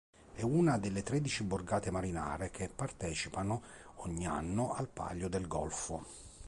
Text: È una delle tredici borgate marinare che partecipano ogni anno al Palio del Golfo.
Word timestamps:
È 0.33 0.41
una 0.41 0.79
delle 0.79 1.03
tredici 1.03 1.43
borgate 1.43 1.91
marinare 1.91 2.49
che 2.49 2.67
partecipano 2.69 3.61
ogni 3.97 4.25
anno 4.25 4.73
al 4.73 4.87
Palio 4.87 5.27
del 5.29 5.47
Golfo. 5.47 6.03